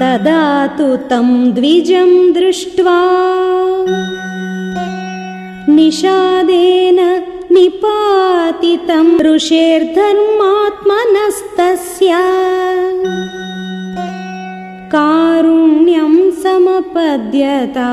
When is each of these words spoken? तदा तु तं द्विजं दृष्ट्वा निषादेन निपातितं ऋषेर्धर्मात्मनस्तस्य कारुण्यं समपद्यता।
तदा 0.00 0.44
तु 0.76 0.86
तं 1.10 1.28
द्विजं 1.54 2.08
दृष्ट्वा 2.32 2.96
निषादेन 5.74 6.98
निपातितं 7.54 9.06
ऋषेर्धर्मात्मनस्तस्य 9.26 12.10
कारुण्यं 14.94 16.14
समपद्यता। 16.42 17.92